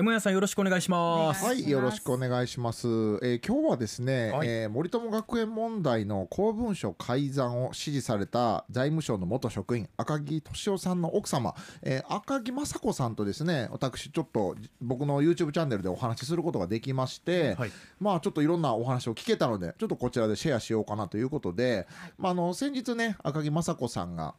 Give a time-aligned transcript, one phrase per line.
[0.00, 1.44] M 屋さんよろしくお願いします。
[1.44, 2.88] はい、よろしくお願いします。
[2.88, 21.86] えー今日はですね、はいえー森友学園問題の公文書改ざんを指示された財務省の元職員赤木俊夫さんの奥様、えー赤木雅子さんとですね、私ちょっと僕の YouTube チャンネルでお話しすることができまして、はいまあちょっといろんなお話を聞けたので、ちょっとこちらでシェアしようかなということで、
[22.16, 24.34] まああの先日ね、赤木雅子さんが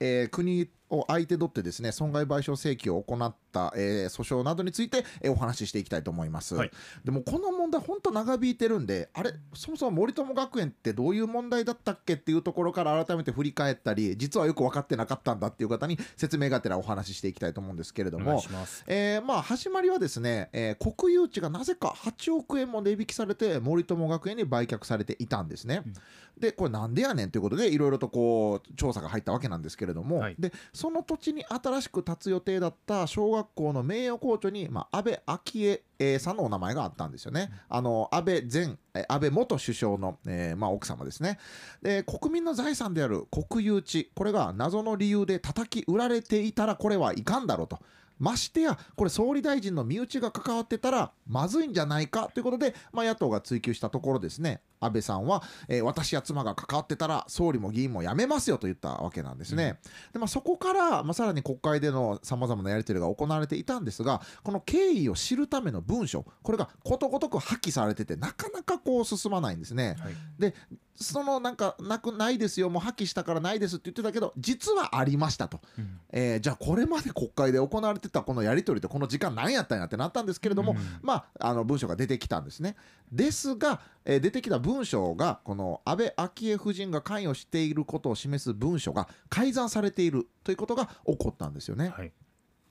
[0.00, 6.70] えー国を相手取ってですね損害賠償請求を行った、えー訴訟などについて、えーお話ししていきたいと思います、はい
[7.04, 18.42] でもこの問題本当長引いてるんであれそもそも森友学園ってどういう問題だったっけっていうところから改めて振り返ったり実はよく分かってなかったんだっていう方に説明がてらお話ししていきたいと思うんですけれども。
[18.86, 25.82] えーまあ始まりはですね、えー国有地がなぜか8億円も値引きされて森友学園に売却されていたんですね。
[25.86, 25.94] うん
[26.38, 37.52] でこれなんでやねんということでいろいろとこう調査が入ったわけなんですけれども、はいでその土地に新しく建つ予定だった小学校の名誉校長に、まあ、安倍昭恵えーさんのお名前があったんですよね。
[37.68, 41.38] あの安倍前えー安倍元首相の、えーまあ、奥様ですね。
[41.82, 47.78] で国民の財産である国有地これが謎の理由で叩き売られていたらこれはいかんだろうと。
[48.22, 54.60] ましてやこれ総理大臣の身内が関わってたらまずいんじゃないかということで、まあ、野党が追及したところですね。
[54.78, 59.80] 安倍さんは、えー私や妻が関わってたら総理も議員も辞めますよと言ったわけなんですね。
[60.12, 69.96] でまあ、そこから、まあ、さらに国会でのさまざまなやり取りが行われていたんですがこの経緯を知るための文書これがことごとく破棄されててなかなかこう進まないんですね。
[69.98, 70.14] はい。
[70.38, 70.54] で
[70.94, 76.00] そのなんかなくないですよもう破棄したからないですって言ってたけど実はありましたと、うん。
[76.10, 82.76] えーじゃあこれまで国会で行われてたこのやり取りとこの時間何やったんやってなったんですけれども、うんまああの文書が出てきたんですね
[83.10, 91.88] ですが、えー出てきた文書がこの安倍昭恵夫人が関与していることを示す文書が改ざんされているということが起こったんですよね。
[91.88, 92.12] はい。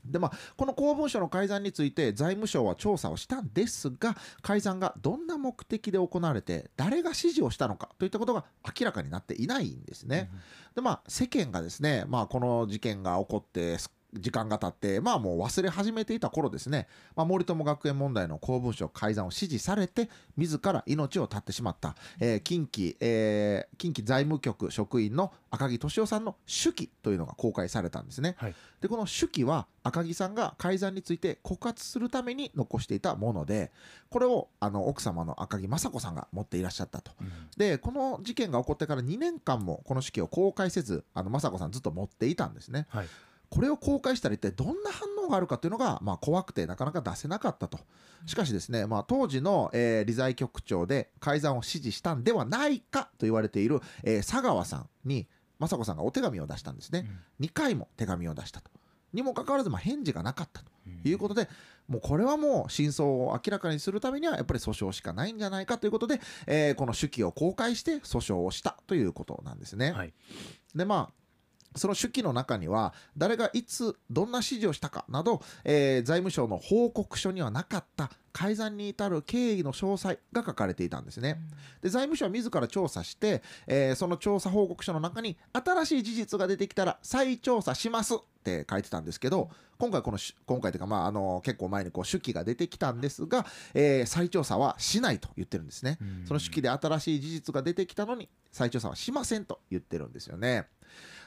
[0.03, 9.01] でまあ、この公文書の改ざんについて財務省は調査をしたんですが改ざんがどんな目的で行われて誰が指示をしたのかといったことが明らか。
[9.03, 10.29] になっていないんですね。
[10.75, 28.35] でまあ世間がですね、まあ、この事件が起こってす時間が経ってまあもう忘れ始めていた頃ですね、まあ、森友学園問題の公文書改ざんを指示されて自ら命を絶ってしまった、えー近畿、えー近畿財務局職員の赤木俊夫さんの手記というのが公開されたんですね。
[28.37, 28.55] はい。
[28.79, 33.71] でこの手記は赤木さんが改ざんについて告発するために残していたもので
[34.09, 37.11] これをあの奥様の赤木雅子さんが持っていらっしゃったと。
[37.21, 42.87] うんでこの事件が起こってから2年間もこの手記を公開せずあの雅子さんずっと持っていたんですね。
[42.89, 43.07] はい。
[43.51, 47.79] これを公開したら一体どんな反応があるかというのが、まあ、怖くてなかなか出せなかったと。
[48.25, 55.27] しかしですね、まあ、当時の、えー理財局長で改ざんを指示したんではないかと言われている、えー佐川さんに
[55.59, 57.05] 雅子さんがお手紙を出したんですね。
[57.41, 58.71] 2回も手紙を出したと。
[59.11, 60.71] にもかかわらず、まあ、返事がなかったと
[61.03, 61.49] いうことで、
[61.89, 69.91] もうこれはもう真相を明らかにするためにはやっぱり訴訟しかないんじゃないかということで、えーこの手記を公開して訴訟をしたということなんですね。
[69.91, 70.13] はい。
[70.73, 71.20] でまあ
[71.75, 81.37] その手記の中には誰がいつどんな指示をしたかなど、えー財務省の報告書にはなかった改ざんに至る経緯の詳細が書かれていたんですね。
[81.81, 95.97] で財務省は自ら調査して、えーその調査報告書の中に新しい事実が出てきたら再調査しますって書いてたんですけど今回このし今回というか、まあ、あの結構前にこう手記が出てきたんですが、えー再調査はしないと言ってるんですね。
[96.01, 100.67] うんその手記で新しい事実が出てきたのに再調査はしませんと言ってるんですよね。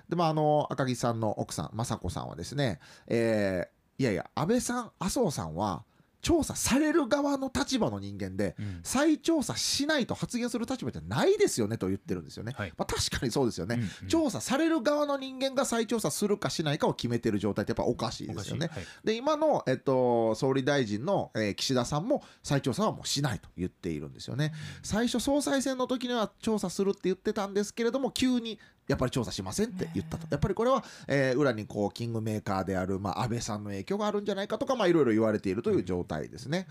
[0.09, 5.84] でまああの赤木さんの奥さん雅子さんはですね、えーいやいや安倍さん麻生さんは
[6.20, 12.54] 調査される側の立場の人間でうん再調査しないと発言する立場じゃないですよねと言ってるんですよね。
[12.56, 12.72] はい。
[12.78, 13.76] まあ、確かにそうですよね。
[13.76, 18.50] うんうん調査される側の人間が再調査するかしないかを決めてる状態ってやっぱおかしいおかしい。
[18.50, 18.70] ですよね。
[18.72, 18.84] はい。
[19.04, 24.53] で今の、えっと、総理大臣の、えー岸田さんも再調査はもうしないと言っているんですよね。
[24.82, 30.27] 最初総裁選の時には調査するって言ってたんですけれども急にやっぱり調査しませんって言ったと。
[30.31, 36.67] やっぱりこれは、えー裏にこうキングメーカーである、まあ、安倍さんの影響があるんじゃないかとかまあいろいろ言われているという状態ですね。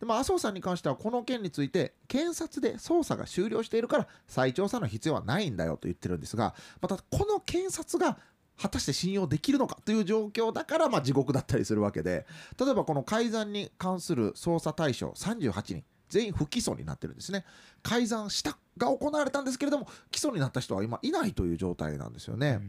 [0.00, 8.18] でまあ、麻生さんに関してはこの件について検察で捜査が終了しているから再調査の必要はないんだよと言ってるんですがまたこの検察が
[8.60, 12.26] 果たして信用できるのかという状況だからまあ地獄だったりするわけで
[12.58, 17.44] 例えばこの改ざんに関する捜査対象38人全員不起訴になってるんですね。
[17.82, 22.60] 改ざんしたが行われたんですけれども起訴になった人は今いないという状態なんですよね。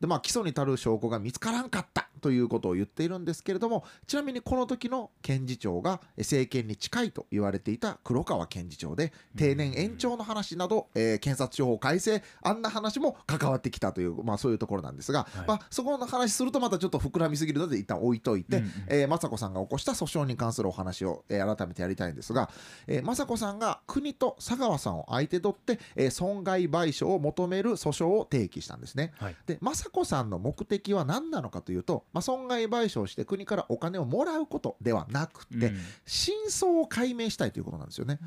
[0.00, 15.46] でまあ起訴に足る証拠が見つからんかったということを言っているんですけれどもちなみにこの時の検事長がえ政権に近いと言われていた黒川検事長で定年延長の話など、えー検察庁法改正あんな話も関わってきたという、まあ、そういうところなんですが、はい。
[15.46, 18.72] まあ、そこの話するとまたちょっと膨らみすぎるので一旦置いといて、うんうん。
[18.88, 22.50] えー雅子さんが起こした訴訟に関するお話を、えー改めてやりたいんですが、
[22.86, 29.12] えー雅子さんが国と佐川さんを相手取って、えー損害賠償を求める訴訟を提起したんですね。
[29.18, 29.36] はい。
[29.46, 35.76] で雅子さんの目的は何なのかというと、まあ、損害賠償して国からお金をもらうことではなくて、うん
[36.06, 38.18] 真相を解明したいということなんですよね。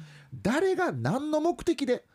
[0.42, 2.06] 誰が何の目的で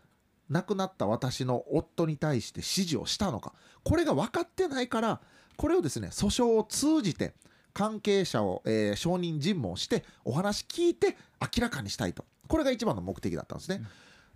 [0.49, 3.53] 亡くなった私の夫に対して指示をしたのか
[3.85, 5.21] これが分かってないから
[5.57, 7.35] これをですね訴訟を通じて
[7.75, 13.83] 関係者を、えー証人尋問してお話聞いて明らかにしたいとこれが一番の目的だったんですね。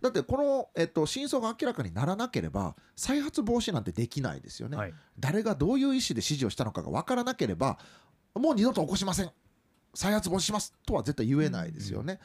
[0.02, 4.76] だってこの、えっと、真相が明らかにならなければ再発防止なんてできないですよね。
[4.76, 4.94] はい。
[5.18, 7.78] 誰がどういう意思で指示をしたのかが分からなければ
[8.34, 9.30] もう二度と起こしません。
[9.94, 12.18] 再発防止しますとは絶対言えないですよね、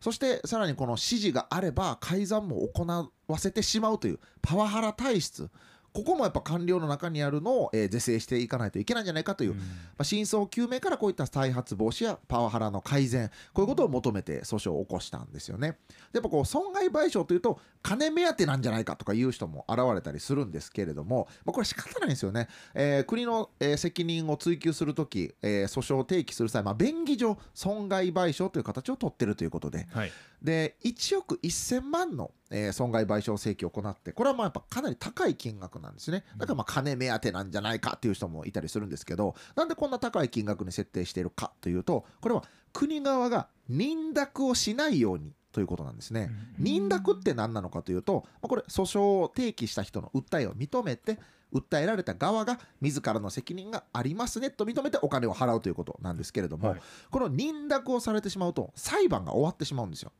[0.00, 5.50] そしてさらにこの指示があれば改ざんも行わせてしまうというパワハラ体質
[5.92, 9.64] ここもやっぱ官僚の中にあるのを、えー是正していかないといけないんじゃないかという、うんま
[9.98, 15.78] あ、真相究明からこういった再発防止やパワハラの改善こういうことを求めて訴訟を起こしたんですよね。
[16.12, 22.48] でやっぱこう損害賠償というと金目当てなんじゃないかとかいう人も現れたりするんですけれども、まあ、これ仕方ないんですよね。
[22.74, 46.30] えー国の、えー責任を追及するとき、えー訴訟を提起する際、まあ、便宜上損害賠償という形を取ってるということではいで1億1000万の、えー損害賠償請求を行ってこれはまあやっぱかなり高い金額なんですねだからまあ金目当てなんじゃないかっていう人もいたりするんですけどなんでこんな高い金額に設定しているかというとこれは国側が認諾をしないようにということなんですね。
[46.58, 51.18] うん認諾って何なのかというと、まあこれ訴訟を提起した人の訴えを認めて
[51.52, 56.80] 訴えられた側が自らの責任がありますねと認めてお金を払うということなんですけれども、はい
[57.10, 60.12] この認諾をされてしまうと裁判が終わってしまうんですよ。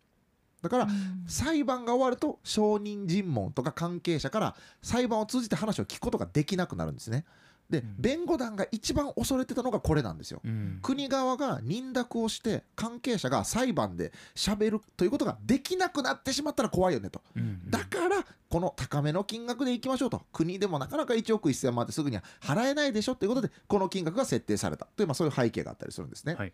[0.62, 0.89] だから
[1.27, 7.25] 裁判が終わると証人尋問とか関係者から裁判を通じて話を聞くことができなくなるんですね。
[7.71, 10.41] でうん弁護団が一番恐れてたのがこれなんですよ。
[10.45, 17.23] うん国側が認諾をして関係者が裁判で喋るということができなくなってしまったら怖いよねと。
[17.37, 26.35] うんだからこの高めの金額でいきましょうと国でもなかなか1億1000万ってすぐには払えないでしょということでこの金額が設定されたという、まあ、そういう背景があったりするんですね。
[26.35, 26.53] はい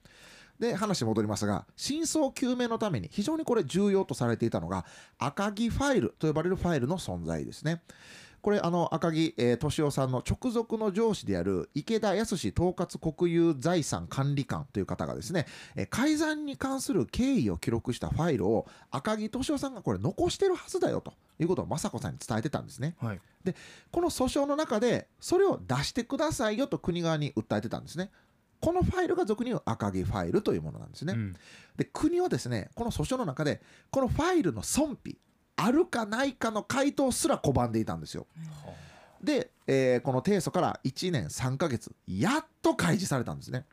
[0.58, 4.84] で話戻りますが真相究明のために非常にこれ重要とされていたのが
[5.18, 7.82] 赤木ファイルと呼ばれるファイルの存在ですね。
[8.46, 22.94] これあの赤木、えー俊夫さんの直属の上司である池田康統括国有財産管理官という方がですね、えー改ざんに関する経緯を記録したファイルを赤木俊夫さんがこれ残してるはずだよということを雅子さんに伝えてたんですね。
[23.00, 23.20] はい
[23.92, 28.10] この訴訟の中でそれを出してくださいよと国側に訴えてたんですね。
[28.66, 31.12] このファイルが俗に言う赤木ファイルというものなんですね。
[31.12, 31.36] うん
[31.76, 33.60] で国はですねこの訴訟の中で
[33.90, 35.16] このファイルの損否
[35.54, 38.26] あるかないかの回答すら拒んでいたんですよ。
[38.64, 38.72] は
[39.22, 43.66] で、えーこの提訴から1年3ヶ月やっと開示されたんですね。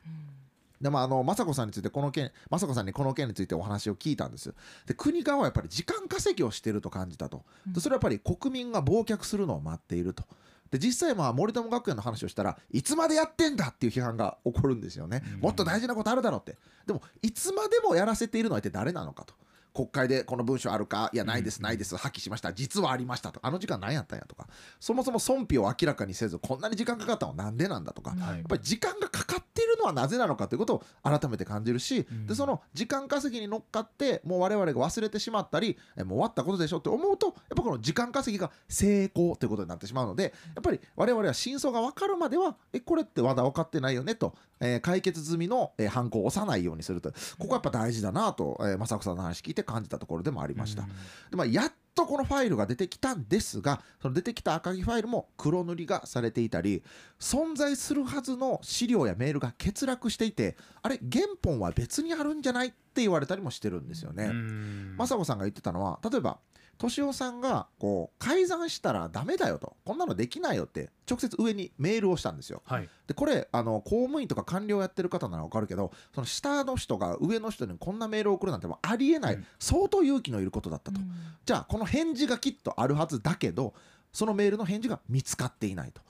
[0.80, 4.54] でもあの雅子さんについてこの件雅子さんにこの件についてお話を聞いたんです
[4.86, 10.26] で国側はやっぱり時間稼ぎをしていると感じたとでそれはやっぱり国民が忘却するのを待っていると
[10.72, 15.22] で実際まあ森友学園の話をしたらいつまでやってんだっていう批判が起こるんですよね。
[15.36, 15.40] うん。
[15.42, 16.58] もっと大事なことあるだろうって。
[16.88, 19.34] でもいつまでもやらせているのは一体誰なのかと。
[19.76, 21.10] 国会でこの文書あるか？
[21.14, 21.64] いやないですうん。
[21.64, 21.98] ないです。
[21.98, 22.54] 破棄しました。
[22.54, 23.40] 実はありましたと。
[23.42, 24.48] あの時間何やったんやとか。
[24.80, 28.12] そもそも損否を明らかにせずこんなに時間かかったのはなんでなんだとか。
[28.12, 29.46] はいやっぱり時間がかかっ
[29.84, 50.84] のはなぜなのかということを改めて感じるし、うんでその時間稼ぎに乗っかってもう我々が忘れてしまったりえもう終わったことでしょって思うとやっぱこの時間稼ぎが成功ということになってしまうのでやっぱり我々は真相が分かるまではえこれってまだ分かってないよねと、えー解決済みの、えー犯行を押さないようにするとここはやっぱ大事だなと、えー、正子さんの話聞いて感じたところでもありました。
[51.30, 56.84] でまあ、やっとこのファイルが出てきたんですがその出てきた赤木ファイルも黒塗りがされていたり
[57.20, 64.26] 存在するはずの資料やメールが欠落していてあれ原本は別にあるんじゃないって言われたりもしてるんですよね。
[64.26, 66.40] うん雅子さんが言ってたのは例えば
[66.80, 69.76] 敏夫さんがこう改ざんしたらダメだよと。
[69.86, 72.62] こんなのできないよって直接上にメールをしたんですよ。
[72.66, 72.90] はい。
[73.08, 79.46] でこれあの公務員とか官僚やってる方なら分かるけどその下の人が上の人にこんなメールを送るなんてもうありえない、うん。
[79.60, 81.00] 相当勇気のいることだったと。
[81.46, 83.74] じゃあこの返事がきっとあるはずだけど
[84.12, 86.02] そのメールの返事が見つかっていないと。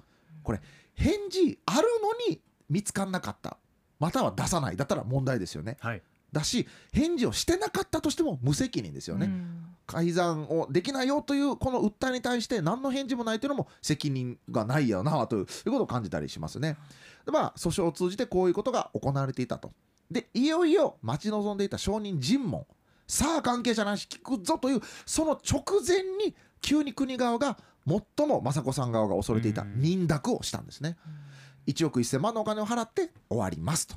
[0.44, 0.62] これ
[0.96, 3.58] 返事あるのに見つかんなかった。
[4.00, 4.76] または出さない。
[4.76, 5.78] だったら問題ですよね。
[5.80, 6.02] はい。
[6.34, 9.30] だし返事をしてなかったとしても無責任ですよね、
[9.86, 16.78] 改ざんをできないよというこの訴えに対して何の返事もないというのも責任がないよなということを感じたりしますね。
[17.26, 19.72] でまあ訴訟を通じてこういうことが行われていたと。
[20.10, 22.66] でいよいよ待ち望んでいた証人尋問
[23.08, 30.98] さあ関係者の話聞くぞというその直前に急に国側が最も雅子さん側が恐れていた認諾をしたんですね。
[31.68, 33.96] 1億1000万のお金を払って終わりますと。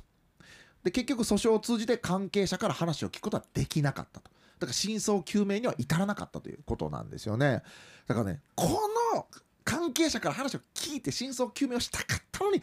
[0.83, 4.31] で結局訴訟を通じて関係者から話を聞くことはできなかったと。
[4.59, 7.63] だから真相究明には至らなかったということなんですよね。
[8.07, 8.67] だからねこ
[9.13, 9.27] の
[9.63, 12.61] 関係者から話を聞いて真相究明をしたかったのに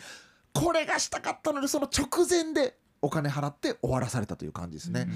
[0.52, 5.06] これがしたかったのにその直前でお金払って終わらされたという感じですね。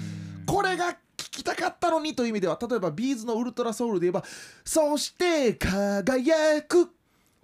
[0.45, 4.23] これが聞きたかったのにという意味では例えばビーズのウルトラソウルで言えば
[4.63, 6.91] 「そして輝く」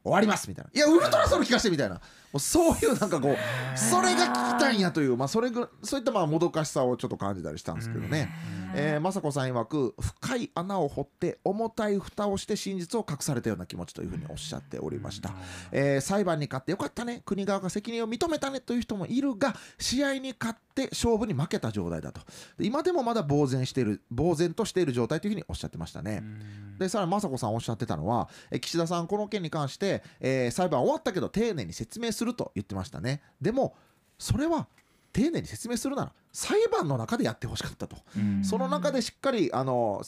[0.05, 1.99] 終わりますみたいな「いやウルトラソウル聞かせて」みたいな。
[2.35, 8.29] もうそういうなんかこうそれが聞きたいんやという、まあ、それぐそういったまあもどかしさをちょっと感じたりしたんですけどね。
[8.75, 15.31] えー、雅子さん曰く深い穴を掘って重たい蓋をして真実を隠されたような気持ちというふうにおっしゃっておりました、
[15.71, 17.21] えー、裁判に勝ってよかったね。
[17.25, 22.21] 国側が責任を認めたねという人もいるが試合に勝って勝負に負けた状態だと。
[22.59, 26.23] 今でもまだ呆然している呆然としている状態というふうにおっしゃってましたね。
[26.77, 33.21] でさらに雅子さんおっしゃってたのはえ岸田さんこの件に関して、えー、裁判終わったけど丁寧に説明すると言ってましたね。
[33.41, 33.75] でも
[34.17, 34.67] それは
[35.13, 37.95] 丁寧に説明するなら裁判の中でやってほしかったと、
[38.43, 40.01] その中でしっかりあの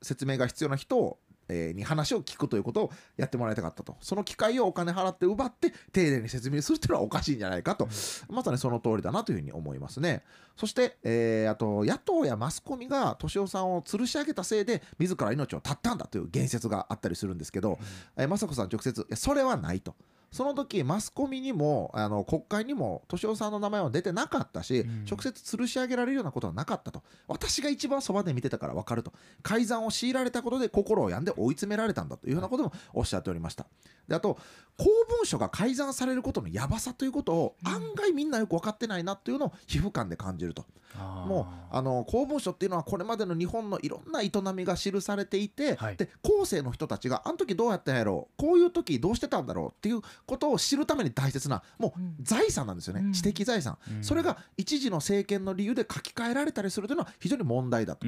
[0.00, 1.18] 説明が必要な人を
[1.52, 3.96] えに話を聞くということをやってもらいたかったと。
[4.00, 7.88] その機会をお金払って奪って丁寧に説明するっていうのはおかしいんじゃないかと、
[8.28, 10.24] まさにその通りだなというふうに思いますね。
[10.56, 17.78] そして、えー、あと野党やマスコミが敏夫さんを吊るし上げたせいで自ら命を絶ったんだという言説があったりするんですけど、
[18.16, 19.94] うん、えー、雅子さん直接それはないと
[20.32, 27.02] その時マスコミにもあの国会にも敏夫さんの名前は出てなかったし、うん、直接吊るし上げられるようなことはなかったと。
[27.28, 29.12] 私が一番そばで見てたから分かると。
[29.42, 33.66] 改ざんを強いられたことで心を病んで追い詰められたんだというようなこともおっしゃっておりました。
[34.08, 34.38] であと
[34.78, 40.64] 公文書が改ざんされることのやばさということを案外みんなよく分かってないなというのを皮膚感で感じると、
[40.96, 58.06] うん、もうあの公文書っていうのはこれまでの日本のいろんな営みが記されていて、はい、で後世の人たちがあの時どうやったんやろうこういう時どうしてたんだろうっていうことを知るために大切なもう財産なんですよね、うん、知的財産、うん、それが一時の政権の理由で書き換えられたりするというのは非常に問題だと、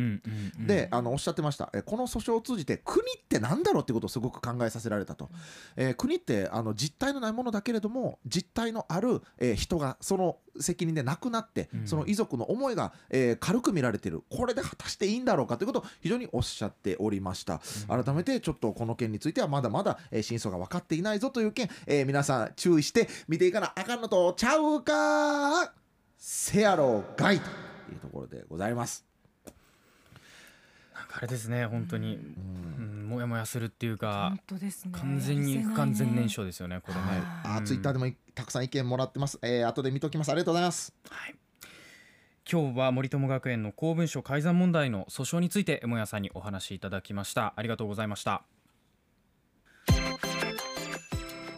[0.66, 1.70] であのおっしゃってました。
[1.72, 5.30] えこの訴訟を通じて国って何だろうっていうことをすごく考えさせられたと、
[5.76, 14.22] えー、国ってあの実体のないものだけれども実体のある、えー、人がその責任で亡くなって、うん、その遺族の思いが、えー、軽く見られている。
[14.30, 25.72] これで果たしていいんだろうかということを非常におっしゃっておりました、うん、改めてちょっとこの件についてはまだまだ、えー、真相が分かっていないぞという件、えー、皆さん注意して見ていかなあかんのとちゃうか？
[26.16, 27.44] せやろがいと
[27.92, 29.04] いうところでございます。
[30.94, 32.18] なんかあれですね本当に、う
[32.80, 37.00] ん、もやもやするっていうか本当です、ね、完全に不完全燃焼ですよねこれね、
[37.42, 40.30] はい、あツイッターでもたくさん意見もらってます、えー、後で見ときます。
[40.30, 41.34] ありがとうございます、はい、
[42.50, 47.52] 今日は森友学園の公文書改ざん問題の訴訟についてもやさんにお話しいただきました。
[47.56, 48.44] ありがとうございました